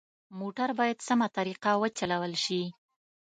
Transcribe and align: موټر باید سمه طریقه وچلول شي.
موټر 0.39 0.69
باید 0.79 0.97
سمه 1.07 1.27
طریقه 1.37 1.71
وچلول 1.81 2.33
شي. 2.43 2.61